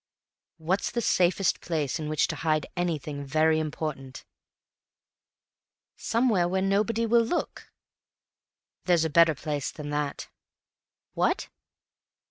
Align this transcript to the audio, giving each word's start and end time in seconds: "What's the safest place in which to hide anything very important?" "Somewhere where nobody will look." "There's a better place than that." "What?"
"What's 0.57 0.89
the 0.89 0.99
safest 0.99 1.61
place 1.61 1.99
in 1.99 2.09
which 2.09 2.25
to 2.29 2.35
hide 2.37 2.65
anything 2.75 3.23
very 3.23 3.59
important?" 3.59 4.25
"Somewhere 5.95 6.47
where 6.47 6.63
nobody 6.63 7.05
will 7.05 7.21
look." 7.21 7.71
"There's 8.85 9.05
a 9.05 9.11
better 9.11 9.35
place 9.35 9.69
than 9.69 9.91
that." 9.91 10.27
"What?" 11.13 11.49